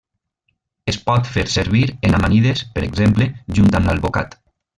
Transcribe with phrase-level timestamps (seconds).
[0.91, 4.37] Es pot fer servir en amanides per exemple junt amb l'alvocat.